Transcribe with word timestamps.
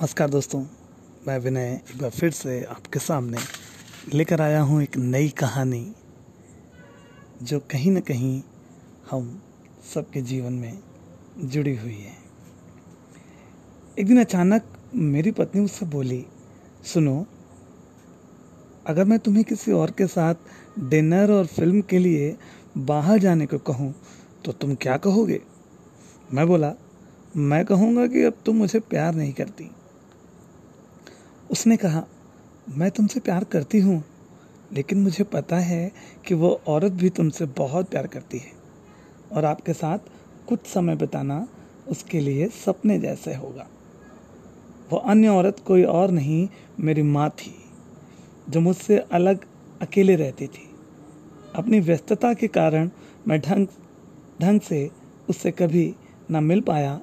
नमस्कार 0.00 0.28
दोस्तों, 0.30 0.60
मैं 1.26 1.38
विनय 1.38 1.66
एक 1.90 2.00
बार 2.00 2.10
फिर 2.10 2.30
से 2.30 2.62
आपके 2.64 2.98
सामने 2.98 3.38
लेकर 4.14 4.40
आया 4.40 4.60
हूँ 4.60 4.80
एक 4.82 4.96
नई 4.96 5.28
कहानी, 5.28 5.92
जो 7.42 7.58
कहीं 7.70 7.90
ना 7.90 8.00
कहीं 8.00 8.40
हम 9.10 9.26
सबके 9.84 10.20
जीवन 10.20 10.52
में 10.52 10.78
जुड़ी 11.40 11.74
हुई 11.76 11.94
है। 11.94 12.14
एक 13.98 14.06
दिन 14.06 14.20
अचानक 14.20 14.72
मेरी 14.94 15.30
पत्नी 15.30 15.60
मुझसे 15.60 15.86
बोली, 15.86 16.24
सुनो, 16.84 17.26
अगर 18.86 19.04
मैं 19.04 19.18
तुम्हें 19.18 19.44
किसी 19.44 19.72
और 19.72 19.90
के 19.90 20.06
साथ 20.06 20.34
डिनर 20.80 21.32
और 21.32 21.46
फ़िल्म 21.46 21.80
के 21.80 21.98
लिए 21.98 22.36
बाहर 22.78 23.18
जाने 23.18 23.46
को 23.46 23.58
कहूँ 23.58 23.94
तो 24.44 24.52
तुम 24.52 24.74
क्या 24.76 24.96
कहोगे? 24.98 25.40
मैं 26.32 26.46
बोला, 26.48 26.72
मैं 27.36 27.64
कहूँगा 27.64 28.06
कि 28.06 28.24
अब 28.24 28.42
तुम 28.46 28.56
मुझे 28.56 28.80
प्यार 28.80 29.14
नहीं 29.14 29.32
करती। 29.32 29.70
उसने 31.50 31.76
कहा, 31.76 32.04
मैं 32.68 32.90
तुमसे 32.90 33.20
प्यार 33.20 33.44
करती 33.44 33.80
हूँ, 33.80 34.04
लेकिन 34.72 34.98
मुझे 34.98 35.24
पता 35.24 35.56
है 35.56 35.92
कि 36.26 36.34
वो 36.34 36.60
औरत 36.66 36.92
भी 36.92 37.10
तुमसे 37.10 37.46
बहुत 37.46 37.90
प्यार 37.90 38.06
करती 38.06 38.38
है। 38.38 38.52
और 39.32 39.44
आपके 39.44 39.72
साथ 39.72 39.98
कुछ 40.48 40.66
समय 40.66 40.96
बिताना 40.96 41.48
उसके 41.88 42.20
लिए 42.20 42.48
सपने 42.48 42.98
जैसे 42.98 43.34
होगा। 43.34 43.66
वो 44.90 44.98
अन्य 44.98 45.28
औरत 45.28 45.56
कोई 45.66 45.84
और 45.84 46.10
नहीं, 46.10 46.48
मेरी 46.80 47.02
माँ 47.02 47.30
थी, 47.30 47.54
जो 48.48 48.60
मुझसे 48.60 48.98
अलग 48.98 49.44
अकेले 49.82 50.16
रहती 50.16 50.46
थी। 50.46 50.70
अपनी 51.54 51.80
व्यस्तता 51.80 52.34
के 52.34 52.48
कारण 52.48 52.90
मैं 53.28 53.40
ढंग 53.40 53.66
ढंग 54.40 54.60
से 54.60 54.90
उससे 55.28 55.50
कभी 55.50 55.94
ना 56.30 56.40
मिल 56.40 56.60
पाया 56.60 57.00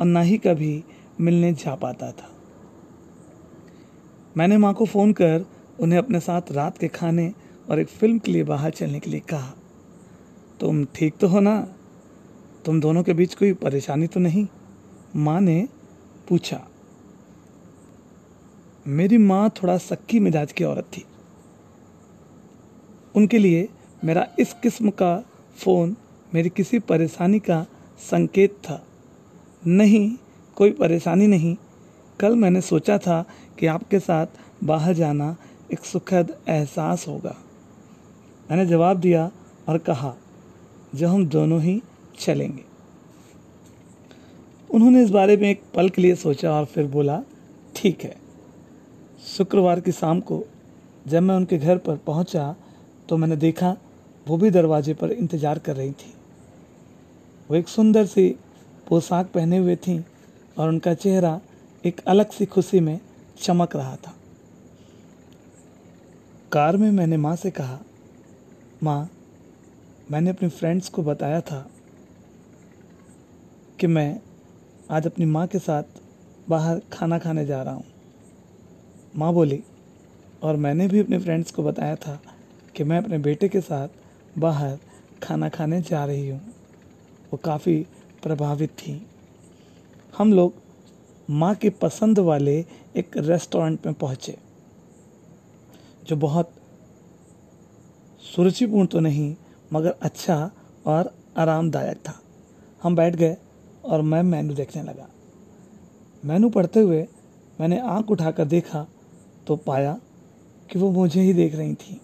और 0.00 0.06
ना 0.06 0.20
ही 0.20 0.38
कभी 0.38 0.84
मिलने 1.20 1.52
जा 1.52 1.74
पाता 1.74 2.12
था। 2.12 2.29
मैंने 4.36 4.58
माँ 4.58 4.74
को 4.74 4.84
फ़ोन 4.84 5.12
कर 5.12 5.46
उन्हें 5.80 5.98
अपने 5.98 6.20
साथ 6.20 6.42
रात 6.52 6.78
के 6.78 6.88
खाने 6.88 7.32
और 7.70 7.78
एक 7.78 7.88
फ़िल्म 7.88 8.18
के 8.18 8.32
लिए 8.32 8.44
बाहर 8.44 8.70
चलने 8.70 9.00
के 9.00 9.10
लिए 9.10 9.20
कहा। 9.20 9.54
तुम 10.60 10.84
ठीक 10.84 11.14
तो 11.20 11.28
हो 11.28 11.40
ना? 11.40 11.60
तुम 12.64 12.80
दोनों 12.80 13.02
के 13.02 13.12
बीच 13.12 13.34
कोई 13.34 13.52
परेशानी 13.52 14.06
तो 14.06 14.20
नहीं? 14.20 14.46
माँ 15.16 15.40
ने 15.40 15.68
पूछा। 16.28 16.68
मेरी 18.86 19.18
माँ 19.18 19.50
थोड़ा 19.50 19.78
सक्की 19.78 20.20
मिजाज 20.20 20.52
की 20.52 20.64
औरत 20.64 20.84
थी। 20.84 21.04
उनके 23.14 23.38
लिए 23.38 23.68
मेरा 24.04 24.26
इस 24.38 24.52
किस्म 24.62 24.90
का 24.90 25.24
फ़ोन 25.56 25.96
मेरी 26.34 26.48
किसी 26.48 26.78
परेशानी 26.78 27.38
का 27.38 27.66
संकेत 27.98 28.50
था। 28.50 28.86
नहीं, 29.66 30.16
कोई 30.56 30.70
परेशानी 30.70 31.26
नहीं 31.26 31.56
कल 32.20 32.34
मैंने 32.36 32.60
सोचा 32.62 32.96
था 32.98 33.24
कि 33.58 33.66
आपके 33.66 33.98
साथ 34.00 34.26
बाहर 34.64 34.94
जाना 34.94 35.36
एक 35.72 35.84
सुखद 35.84 36.34
एहसास 36.48 37.06
होगा। 37.08 37.36
मैंने 38.48 38.66
जवाब 38.66 39.00
दिया 39.00 39.30
और 39.68 39.78
कहा 39.80 40.14
जो 40.94 41.08
हम 41.08 41.26
दोनों 41.28 41.60
ही 41.62 41.80
चलेंगे। 42.20 42.64
उन्होंने 44.70 45.02
इस 45.02 45.10
बारे 45.10 45.36
में 45.36 45.48
एक 45.50 45.62
पल 45.74 45.88
के 45.88 46.02
लिए 46.02 46.14
सोचा 46.16 46.52
और 46.52 46.64
फिर 46.64 46.86
बोला, 46.86 47.20
ठीक 47.76 48.02
है। 48.04 48.16
शुक्रवार 49.26 49.80
की 49.80 49.92
शाम 49.92 50.20
को 50.20 50.42
जब 51.06 51.22
मैं 51.22 51.34
उनके 51.34 51.58
घर 51.58 51.78
पर 51.78 51.96
पहुँचा 51.96 52.54
तो 53.08 53.16
मैंने 53.16 53.36
देखा 53.38 53.76
वो 54.26 54.36
भी 54.36 54.50
दरवाजे 54.50 54.94
पर 54.94 55.10
इंतज़ार 55.12 55.58
कर 55.58 55.76
रही 55.76 55.92
थी। 55.92 56.12
वो 57.50 57.56
एक 57.56 57.68
सुंदर 57.68 58.06
सी 58.06 58.28
पोशाक 58.88 59.30
पहने 59.34 59.58
हुए 59.58 59.76
थी 59.78 59.98
और 60.56 60.68
उनका 60.68 60.94
चेहरा 60.94 61.40
एक 61.86 62.00
अलग 62.00 62.30
सी 62.30 62.46
खुशी 62.46 62.80
में 62.80 63.00
चमक 63.42 63.76
रहा 63.76 63.96
था। 63.96 64.14
कार 66.52 66.76
में 66.76 66.90
मैंने 66.90 67.16
माँ 67.16 67.36
से 67.36 67.50
कहा, 67.50 67.78
माँ, 68.82 69.10
मैंने 70.10 70.30
अपने 70.30 70.48
फ्रेंड्स 70.48 70.88
को 70.88 71.02
बताया 71.02 71.40
था 71.40 71.70
कि 73.80 73.86
मैं 73.86 74.20
आज 74.90 75.06
अपनी 75.06 75.24
माँ 75.24 75.46
के 75.46 75.58
साथ 75.58 75.82
बाहर 76.48 76.80
खाना 76.92 77.18
खाने 77.18 77.46
जा 77.46 77.62
रहा 77.62 77.74
हूँ। 77.74 77.84
माँ 79.16 79.32
बोली, 79.32 79.62
और 80.42 80.56
मैंने 80.56 80.88
भी 80.88 81.00
अपने 81.00 81.18
फ्रेंड्स 81.18 81.50
को 81.50 81.62
बताया 81.62 81.96
था 81.96 82.20
कि 82.76 82.84
मैं 82.84 82.98
अपने 82.98 83.18
बेटे 83.18 83.48
के 83.48 83.60
साथ 83.60 83.88
बाहर 84.38 84.78
खाना 85.22 85.48
खाने 85.48 85.80
जा 85.82 86.04
रही 86.04 86.28
हूँ। 86.28 86.40
वो 87.32 87.36
काफ़ी 87.36 87.86
प्रभावित 88.22 88.70
थी। 88.70 89.06
हम 90.18 90.32
लोग 90.32 90.59
माँ 91.30 91.54
की 91.54 91.68
पसंद 91.70 92.18
वाले 92.18 92.58
एक 92.96 93.16
रेस्टोरेंट 93.18 93.86
में 93.86 93.94
पहुँचे, 93.94 94.36
जो 96.06 96.16
बहुत 96.16 96.50
सुरुचिपूर्ण 98.24 98.86
तो 98.86 99.00
नहीं, 99.00 99.34
मगर 99.72 99.94
अच्छा 100.02 100.50
और 100.86 101.12
आरामदायक 101.38 101.96
था। 101.98 102.20
हम 102.82 102.96
बैठ 102.96 103.16
गए 103.16 103.36
और 103.84 104.02
मैं 104.02 104.22
मेनू 104.22 104.54
देखने 104.54 104.82
लगा। 104.82 105.08
मेनू 106.22 106.50
पढ़ते 106.50 106.80
हुए 106.80 107.06
मैंने 107.58 107.78
आँख 107.80 108.10
उठाकर 108.10 108.44
देखा 108.46 108.86
तो 109.46 109.56
पाया 109.56 109.98
कि 110.70 110.78
वो 110.78 110.90
मुझे 110.90 111.20
ही 111.20 111.32
देख 111.34 111.54
रही 111.54 111.74
थी 111.74 112.00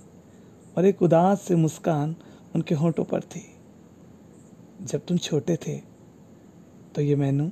और 0.77 0.85
एक 0.85 1.03
उदास 1.03 1.43
से 1.43 1.55
मुस्कान 1.57 2.15
उनके 2.55 2.75
होठों 2.75 3.05
पर 3.05 3.21
थी। 3.25 3.45
जब 4.83 5.07
तुम 5.07 5.19
छोटे 5.19 5.57
थे 5.57 5.77
तो 6.95 7.03
ये 7.03 7.17
मेनू 7.17 7.51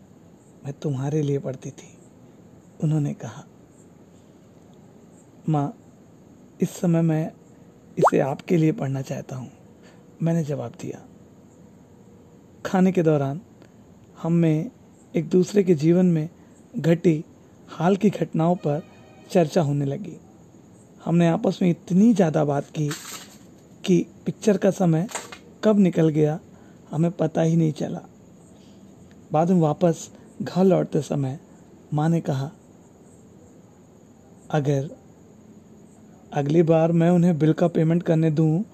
मैं 0.64 0.72
तुम्हारे 0.72 1.20
लिए 1.22 1.38
पढ़ती 1.38 1.70
थी। 1.70 1.88
उन्होंने 2.82 3.12
कहा, 3.14 3.44
माँ, 5.48 5.72
इस 6.60 6.70
समय 6.70 7.02
मैं 7.02 7.30
इसे 7.96 8.20
आपके 8.20 8.56
लिए 8.56 8.72
पढ़ना 8.72 9.02
चाहता 9.02 9.36
हूँ। 9.36 9.50
मैंने 10.22 10.44
जवाब 10.44 10.72
दिया, 10.80 11.00
खाने 12.66 12.92
के 12.92 13.02
दौरान 13.02 13.40
हम 14.22 14.32
में 14.32 14.70
एक 15.14 15.28
दूसरे 15.28 15.62
के 15.64 15.74
जीवन 15.74 16.06
में 16.06 16.28
घटी 16.74 17.24
हाल 17.68 17.96
की 17.96 18.10
घटनाओं 18.10 18.54
पर 18.56 18.82
चर्चा 19.30 19.62
होने 19.62 19.84
लगी। 19.84 20.16
हमने 21.04 21.28
आपस 21.28 21.58
में 21.62 21.68
इतनी 21.70 22.12
ज़्यादा 22.14 22.44
बात 22.44 22.68
की 22.68 22.88
कि 23.84 24.04
पिक्चर 24.26 24.56
का 24.56 24.70
समय 24.72 25.06
कब 25.64 25.78
निकल 25.78 26.08
गया 26.08 26.38
हमें 26.90 27.10
पता 27.12 27.42
ही 27.42 27.56
नहीं 27.56 27.72
चला। 27.72 28.00
बाद 29.32 29.50
में 29.50 29.60
वापस 29.60 30.08
घर 30.42 30.64
लौटते 30.64 31.00
समय 31.00 31.38
माँ 31.94 32.08
ने 32.08 32.20
कहा, 32.20 32.50
अगर 34.50 34.88
अगली 36.32 36.62
बार 36.62 36.92
मैं 36.92 37.10
उन्हें 37.10 37.38
बिल 37.38 37.52
का 37.52 37.68
पेमेंट 37.68 38.02
करने 38.02 38.30
दूँ 38.30 38.64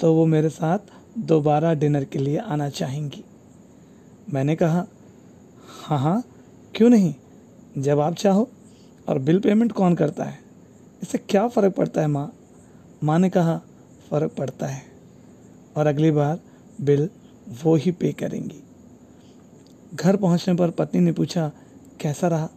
तो 0.00 0.14
वो 0.14 0.26
मेरे 0.26 0.48
साथ 0.48 0.78
दोबारा 1.18 1.72
डिनर 1.74 2.04
के 2.04 2.18
लिए 2.18 2.38
आना 2.38 2.68
चाहेंगी। 2.68 3.24
मैंने 4.32 4.56
कहा 4.56 4.86
हाँ 5.82 5.98
हाँ 5.98 6.22
क्यों 6.74 6.90
नहीं? 6.90 7.14
जब 7.78 8.00
आप 8.00 8.14
चाहो। 8.14 8.48
और 9.08 9.18
बिल 9.18 9.40
पेमेंट 9.40 9.72
कौन 9.72 9.94
करता 9.94 10.24
है? 10.24 10.38
इससे 11.02 11.18
क्या 11.18 11.46
फ़र्क 11.48 11.74
पड़ता 11.74 12.00
है 12.00 12.06
माँ? 12.06 12.32
माँ 13.04 13.18
ने 13.18 13.30
कहा, 13.30 13.56
फ़र्क 14.10 14.34
पड़ता 14.38 14.66
है। 14.66 14.82
और 15.76 15.86
अगली 15.86 16.10
बार 16.10 16.40
बिल 16.80 17.08
वो 17.64 17.74
ही 17.74 17.92
पे 17.92 18.12
करेंगी। 18.12 18.62
घर 19.94 20.16
पहुँचने 20.16 20.54
पर 20.54 20.70
पत्नी 20.70 21.00
ने 21.00 21.12
पूछा, 21.12 21.52
कैसा 22.00 22.28
रहा? 22.28 22.48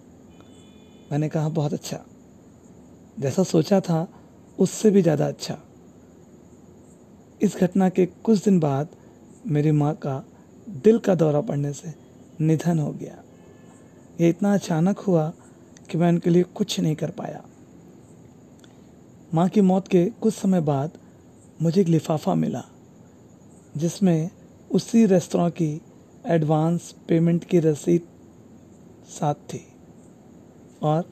मैंने 1.11 1.29
कहा, 1.29 1.49
बहुत 1.49 1.73
अच्छा। 1.73 1.99
जैसा 3.19 3.43
सोचा 3.43 3.79
था, 3.79 4.07
उससे 4.59 4.89
भी 4.91 5.01
ज़्यादा 5.01 5.27
अच्छा। 5.27 5.57
इस 7.41 7.55
घटना 7.57 7.89
के 7.89 8.05
कुछ 8.05 8.43
दिन 8.43 8.59
बाद 8.59 8.87
मेरी 9.47 9.71
माँ 9.71 9.93
का 9.95 10.23
दिल 10.83 10.97
का 10.97 11.15
दौरा 11.15 11.41
पड़ने 11.41 11.73
से 11.73 11.93
निधन 12.41 12.79
हो 12.79 12.91
गया। 12.91 13.17
ये 14.21 14.29
इतना 14.29 14.53
अचानक 14.53 14.99
हुआ 14.99 15.33
कि 15.89 15.97
मैं 15.97 16.09
उनके 16.09 16.29
लिए 16.29 16.43
कुछ 16.43 16.79
नहीं 16.79 16.95
कर 16.95 17.09
पाया। 17.09 17.43
माँ 19.33 19.47
की 19.49 19.61
मौत 19.61 19.87
के 19.87 20.05
कुछ 20.05 20.33
समय 20.33 20.61
बाद 20.61 20.91
मुझे 21.61 21.81
एक 21.81 21.87
लिफाफा 21.87 22.35
मिला, 22.35 22.63
जिसमें 23.77 24.29
उसी 24.71 25.05
रेस्तरा 25.05 25.49
की 25.49 25.81
एडवांस 26.25 26.91
पेमेंट 27.07 27.43
की 27.43 27.59
रसीद 27.59 28.01
साथ 29.09 29.35
थी 29.49 29.61
और 30.81 31.03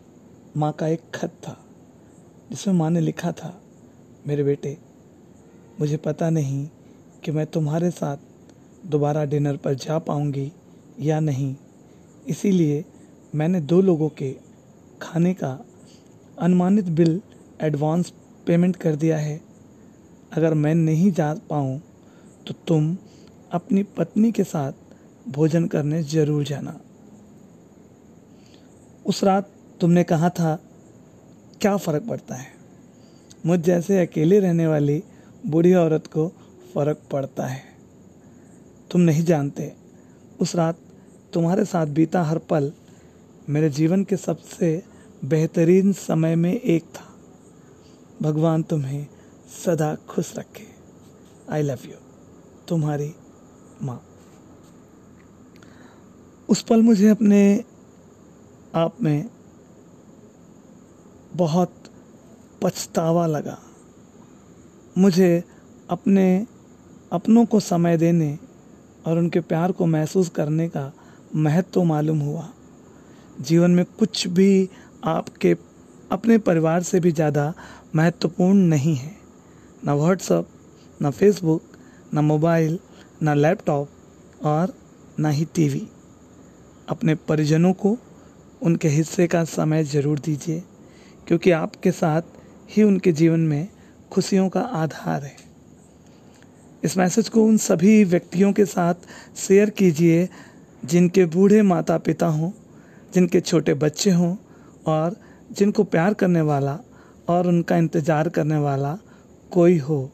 माँ 0.58 0.72
का 0.72 0.88
एक 0.88 1.02
खत 1.16 1.30
था, 1.44 1.56
जिसमें 2.50 2.74
माँ 2.74 2.90
ने 2.90 3.00
लिखा 3.00 3.32
था, 3.32 3.54
मेरे 4.28 4.44
बेटे, 4.44 4.78
मुझे 5.80 5.98
पता 5.98 6.30
नहीं 6.30 6.68
कि 7.24 7.32
मैं 7.32 7.46
तुम्हारे 7.46 7.90
साथ 7.92 8.18
दोबारा 8.86 9.24
डिनर 9.26 9.58
पर 9.58 9.74
जा 9.74 9.98
पाऊँगी 10.00 10.52
या 11.00 11.20
नहीं। 11.20 11.56
इसीलिए 12.28 12.84
मैंने 13.36 13.62
दो 13.62 13.82
लोगों 13.82 14.10
के 14.10 14.32
खाने 15.02 15.34
का 15.34 15.58
अनुमानित 16.40 16.90
बिल 16.90 17.22
एडवांस 17.62 18.14
पेमेंट 18.48 18.76
कर 18.76 18.96
दिया 18.96 19.18
है। 19.18 19.40
अगर 20.34 20.54
मैं 20.54 20.76
नहीं 20.76 21.12
जा 21.12 21.34
पाऊँ 21.50 21.80
तो 22.48 22.54
तुम 22.68 22.96
अपनी 23.52 23.84
पत्नी 23.98 24.32
के 24.32 24.44
साथ 24.44 24.72
भोजन 25.28 25.68
करने 25.68 26.04
ज़रूर 26.04 26.44
जाना। 26.44 26.80
उस 29.06 29.24
रात 29.24 29.50
तुमने 29.82 30.04
कहा 30.04 30.30
था, 30.30 30.60
क्या 31.62 31.78
फ़र्क 31.78 32.04
पड़ता 32.04 32.36
है? 32.36 32.48
मुझ 33.46 33.60
जैसे 33.60 34.02
अकेले 34.02 34.40
रहने 34.40 34.68
वाली 34.68 35.04
बूढ़ी 35.46 35.74
औरत 35.74 36.08
को 36.08 36.28
फ़र्क 36.74 37.02
पड़ता 37.12 37.46
है। 37.46 37.64
तुम 38.92 39.02
नहीं 39.02 39.24
जानते, 39.24 39.74
उस 40.42 40.56
रात 40.56 40.80
तुम्हारे 41.34 41.66
साथ 41.66 41.86
बीता 41.86 42.24
हर 42.24 42.38
पल 42.38 42.72
मेरे 43.50 43.70
जीवन 43.70 44.04
के 44.04 44.18
सबसे 44.18 44.84
बेहतरीन 45.26 45.94
समय 45.94 46.36
में 46.36 46.54
एक 46.54 46.84
था। 46.84 47.06
भगवान 48.22 48.64
तुम्हें 48.64 49.08
सदा 49.66 49.96
खुश 49.96 50.36
रखे। 50.38 50.68
आई 51.50 51.62
लव 51.62 51.80
यू 51.86 51.98
तुम्हारी 52.68 53.14
माँ। 53.82 54.09
उस 56.50 56.62
पल 56.62 56.82
मुझे 56.82 57.10
अपने 57.10 57.64
आप 58.76 59.02
में 59.02 59.30
बहुत 61.34 61.74
पछतावा 62.62 63.26
लगा। 63.28 63.58
मुझे 64.98 65.44
अपने 65.90 66.46
अपनों 67.12 67.46
को 67.46 67.60
समय 67.60 67.98
देने 67.98 68.38
और 69.06 69.18
उनके 69.18 69.40
प्यार 69.40 69.72
को 69.72 69.86
महसूस 69.86 70.30
करने 70.30 70.68
का 70.70 70.92
महत्व 71.36 71.70
तो 71.74 71.84
मालूम 71.84 72.20
हुआ। 72.20 72.48
जीवन 73.42 73.72
में 73.72 73.86
कुछ 74.00 74.28
भी 74.28 74.70
आपके 75.04 75.56
अपने 76.12 76.38
परिवार 76.38 76.84
से 76.84 77.00
भी 77.00 77.12
ज़्यादा 77.12 77.54
महत्वपूर्ण 77.96 78.58
नहीं 78.58 78.96
है। 78.96 79.16
ना 79.86 79.96
व्हाट्सअप 79.96 80.48
ना 81.02 81.10
फेसबुक, 81.12 81.62
ना 82.14 82.22
मोबाइल, 82.22 82.80
ना 83.22 83.34
लैपटॉप 83.34 83.90
और 84.46 84.74
ना 85.20 85.30
ही 85.30 85.46
टीवी। 85.46 85.88
अपने 86.90 87.16
परिजनों 87.28 87.74
को 87.76 87.98
उनके 88.62 88.88
हिस्से 88.90 89.28
का 89.28 89.44
समय 89.46 89.84
ज़रूर 89.86 90.20
दीजिए, 90.20 90.64
क्योंकि 91.28 91.52
आपके 91.54 91.92
साथ 91.92 92.22
ही 92.70 92.84
उनके 92.84 93.12
जीवन 93.14 93.40
में 93.42 93.68
खुशियों 94.12 94.48
का 94.50 94.62
आधार 94.62 95.24
है। 95.24 95.36
इस 96.84 96.98
मैसेज 96.98 97.30
को 97.30 97.44
उन 97.44 97.58
सभी 97.60 98.04
व्यक्तियों 98.06 98.52
के 98.54 98.66
साथ 98.68 99.08
शेयर 99.38 99.70
कीजिए 99.72 100.28
जिनके 100.84 101.26
बूढ़े 101.28 101.62
माता 101.64 101.98
पिता 102.00 102.28
हों, 102.28 102.52
जिनके 103.14 103.42
छोटे 103.42 103.74
बच्चे 103.76 104.12
हों 104.12 104.36
और 104.88 105.16
जिनको 105.52 105.84
प्यार 105.86 106.14
करने 106.14 106.42
वाला 106.44 106.78
और 107.30 107.48
उनका 107.48 107.78
इंतज़ार 107.78 108.30
करने 108.30 108.58
वाला 108.60 108.98
कोई 109.52 109.78
हो, 109.80 110.10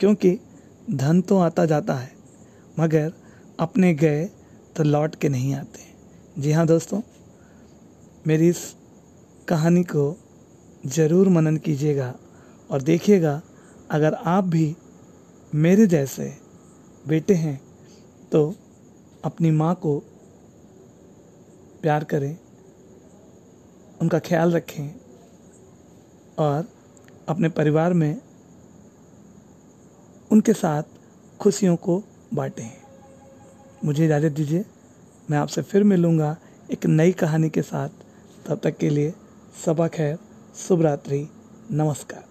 क्योंकि 0.00 0.38
धन 0.92 1.20
तो 1.20 1.38
आता 1.38 1.64
जाता 1.66 1.94
है, 1.94 2.12
मगर 2.76 3.12
अपने 3.60 3.94
गए 3.94 4.24
तो 4.76 4.84
लौट 4.84 5.14
के 5.14 5.28
नहीं 5.28 5.54
आते। 5.54 5.92
जी 6.36 6.52
हाँ 6.52 6.66
दोस्तों, 6.66 7.00
मेरी 8.26 8.48
इस 8.48 8.60
कहानी 9.48 9.82
को 9.84 10.16
ज़रूर 10.86 11.28
मनन 11.28 11.56
कीजिएगा 11.56 12.12
और 12.70 12.82
देखिएगा, 12.82 13.40
अगर 13.90 14.14
आप 14.14 14.44
भी 14.44 14.74
मेरे 15.52 15.86
जैसे 15.86 16.26
बेटे 17.04 17.34
हैं 17.34 17.60
तो 18.32 18.54
अपनी 19.24 19.50
माँ 19.50 19.74
को 19.74 19.98
प्यार 21.82 22.04
करें, 22.04 22.36
उनका 24.02 24.18
ख्याल 24.18 24.52
रखें 24.52 24.90
और 26.38 26.68
अपने 27.28 27.48
परिवार 27.50 27.92
में 27.92 28.20
उनके 30.30 30.52
साथ 30.54 30.82
खुशियों 31.40 31.76
को 31.78 32.02
बांटें। 32.34 32.70
मुझे 33.84 34.04
इजाज़त 34.04 34.32
दीजिए। 34.32 34.64
मैं 35.30 35.38
आपसे 35.38 35.62
फिर 35.62 35.84
मिलूँगा 35.84 36.36
एक 36.72 36.86
नई 36.86 37.12
कहानी 37.12 37.50
के 37.50 37.62
साथ। 37.62 37.88
तब 38.46 38.60
तक 38.64 38.76
के 38.76 38.90
लिए 38.90 39.14
सबक 39.64 39.88
खैर, 39.88 40.18
शुभ 40.56 40.82
रात्रि, 40.82 41.28
नमस्कार। 41.70 42.23